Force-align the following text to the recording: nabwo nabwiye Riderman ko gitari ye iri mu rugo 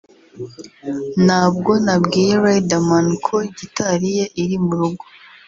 nabwo 1.25 1.71
nabwiye 1.85 2.33
Riderman 2.43 3.07
ko 3.25 3.35
gitari 3.57 4.07
ye 4.17 4.25
iri 4.41 4.57
mu 4.65 4.73
rugo 4.79 5.05